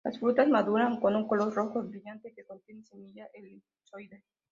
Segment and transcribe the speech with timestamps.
[0.03, 4.23] Las frutas maduran con un color rojo brillante, que contiene una semilla elipsoide.